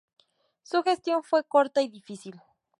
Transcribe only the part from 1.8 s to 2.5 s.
y difícil.